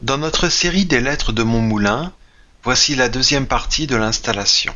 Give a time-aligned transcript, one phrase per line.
[0.00, 2.12] Dans notre série des lettres de mon moulin,
[2.62, 4.72] voici la deuxième partie de l'installation.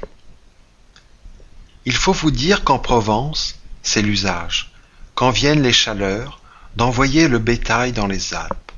[1.85, 3.55] Il faut vous dire qu'en Provence,
[3.85, 4.73] c'est l'usage,
[5.15, 6.41] quand viennent les chaleurs,
[6.75, 8.73] d'envoyer le bétail dans les Alpes.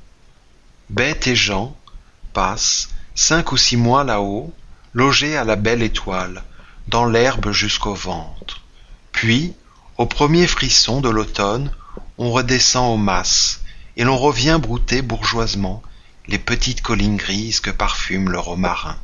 [0.90, 1.74] Bêtes et gens
[2.34, 4.52] passent cinq ou six mois là-haut,
[4.92, 6.44] logés à la belle étoile,
[6.88, 8.60] dans l'herbe jusqu'au ventre.
[9.12, 9.54] Puis,
[9.96, 11.72] au premier frisson de l'automne,
[12.18, 13.62] on redescend aux masses,
[13.96, 15.82] et l'on revient brouter bourgeoisement
[16.26, 18.96] les petites collines grises que parfume le romarin.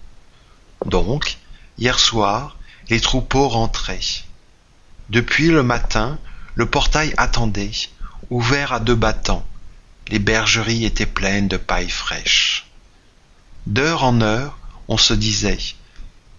[0.86, 1.36] Donc,
[1.78, 2.56] hier soir,
[2.88, 4.00] les troupeaux rentraient.
[5.10, 6.18] Depuis le matin,
[6.54, 7.72] le portail attendait,
[8.30, 9.46] ouvert à deux battants.
[10.08, 12.66] Les bergeries étaient pleines de paille fraîche.
[13.66, 14.58] D'heure en heure,
[14.88, 15.58] on se disait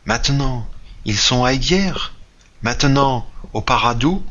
[0.05, 0.67] Maintenant,
[1.05, 2.13] ils sont à Aiguière
[2.63, 4.25] Maintenant, au Paradou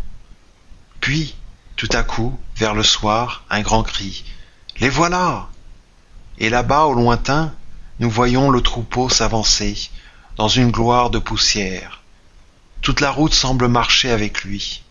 [1.01, 1.35] Puis,
[1.77, 4.25] tout à coup, vers le soir, un grand cri
[4.81, 5.49] Les voilà
[6.41, 7.55] Et là-bas, au lointain,
[7.99, 9.91] nous voyons le troupeau s'avancer,
[10.37, 12.01] dans une gloire de poussière.
[12.81, 14.83] Toute la route semble marcher avec lui.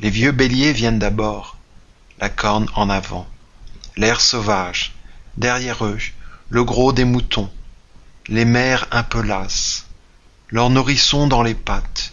[0.00, 1.56] Les vieux béliers viennent d'abord,
[2.18, 3.28] la corne en avant,
[3.96, 4.92] l'air sauvage,
[5.36, 5.98] derrière eux,
[6.48, 7.50] le gros des moutons,
[8.26, 9.86] les mères un peu lasses,
[10.48, 12.12] leurs nourrissons dans les pattes,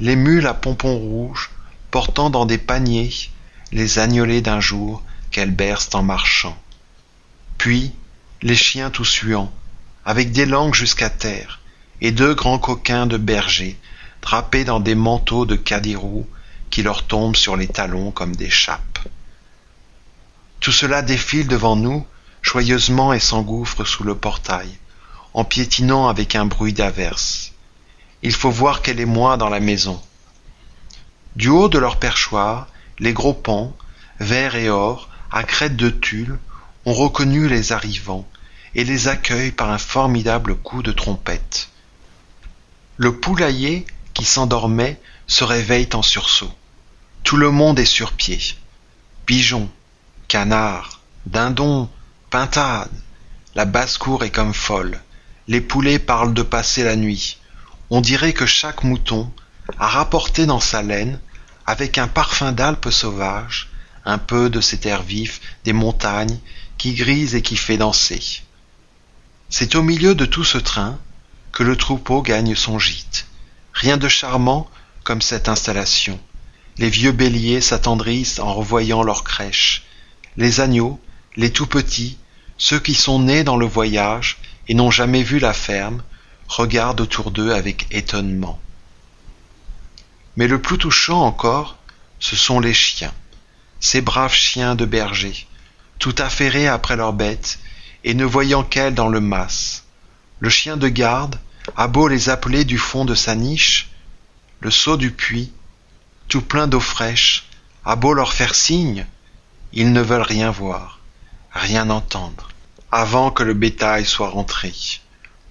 [0.00, 1.50] les mules à pompons rouges,
[1.90, 3.30] portant dans des paniers
[3.72, 6.58] les agnolés d'un jour qu'elles bercent en marchant.
[7.56, 7.94] Puis,
[8.42, 9.52] les chiens tout suants,
[10.04, 11.60] avec des langues jusqu'à terre,
[12.00, 13.78] et deux grands coquins de berger,
[14.20, 16.26] drapés dans des manteaux de cadirou
[16.70, 18.98] qui leur tombent sur les talons comme des chapes.
[20.58, 22.04] Tout cela défile devant nous,
[22.40, 24.68] joyeusement et s'engouffre sous le portail,
[25.34, 27.52] en piétinant avec un bruit d'averse.
[28.22, 30.00] Il faut voir qu'elle est moi dans la maison.
[31.36, 32.66] Du haut de leur perchoir,
[32.98, 33.76] les gros pans,
[34.18, 36.38] verts et or, à crête de tulle,
[36.84, 38.28] ont reconnu les arrivants
[38.74, 41.68] et les accueillent par un formidable coup de trompette.
[42.96, 46.52] Le poulailler, qui s'endormait, se réveille en sursaut.
[47.24, 48.40] Tout le monde est sur pied.
[49.26, 49.70] Pigeons,
[50.28, 51.88] canards, dindons,
[52.30, 52.90] pintades.
[53.54, 55.00] La basse-cour est comme folle.
[55.48, 57.38] Les poulets parlent de passer la nuit.
[57.90, 59.30] On dirait que chaque mouton
[59.78, 61.20] a rapporté dans sa laine,
[61.66, 63.70] avec un parfum d'Alpes sauvages,
[64.04, 66.38] un peu de cet air vif des montagnes
[66.82, 68.42] qui grise et qui fait danser.
[69.50, 70.98] C'est au milieu de tout ce train
[71.52, 73.28] que le troupeau gagne son gîte.
[73.72, 74.68] Rien de charmant
[75.04, 76.18] comme cette installation.
[76.78, 79.84] Les vieux béliers s'attendrissent en revoyant leur crèche.
[80.36, 80.98] Les agneaux,
[81.36, 82.18] les tout petits,
[82.58, 86.02] ceux qui sont nés dans le voyage et n'ont jamais vu la ferme,
[86.48, 88.58] regardent autour d'eux avec étonnement.
[90.36, 91.76] Mais le plus touchant encore,
[92.18, 93.14] ce sont les chiens,
[93.78, 95.46] ces braves chiens de berger,
[95.98, 97.58] tout affairés après leurs bêtes
[98.04, 99.84] et ne voyant qu'elles dans le mas.
[100.40, 101.38] Le chien de garde
[101.76, 103.90] a beau les appeler du fond de sa niche,
[104.60, 105.52] le seau du puits,
[106.28, 107.46] tout plein d'eau fraîche,
[107.84, 109.06] a beau leur faire signe,
[109.72, 110.98] ils ne veulent rien voir,
[111.52, 112.48] rien entendre,
[112.90, 114.72] avant que le bétail soit rentré.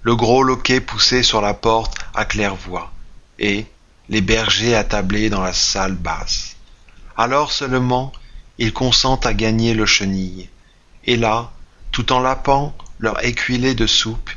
[0.02, 2.92] Le gros loquet poussé sur la porte à claire-voix,
[3.38, 3.66] et
[4.08, 6.56] les bergers attablés dans la salle basse.
[7.16, 8.12] Alors seulement
[8.58, 10.48] ils consentent à gagner le chenil,
[11.04, 11.52] et là,
[11.90, 14.30] tout en lapant leur écuilé de soupe,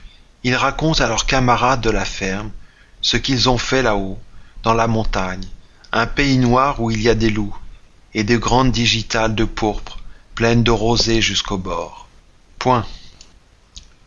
[0.44, 2.52] ils racontent à leurs camarades de la ferme
[3.02, 4.20] ce qu'ils ont fait là-haut,
[4.64, 5.46] dans la montagne,
[5.92, 7.56] un pays noir où il y a des loups,
[8.14, 10.00] et de grandes digitales de pourpre,
[10.34, 12.08] pleines de rosée jusqu'au bord.
[12.58, 12.86] Point.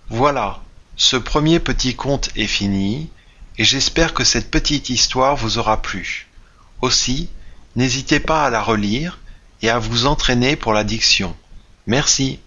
[0.08, 0.60] Voilà,
[0.96, 3.08] ce premier petit conte est fini,
[3.56, 6.26] et j'espère que cette petite histoire vous aura plu.
[6.80, 7.28] Aussi,
[7.76, 9.18] n'hésitez pas à la relire
[9.62, 11.34] et à vous entraîner pour la diction.
[11.86, 12.38] Merci.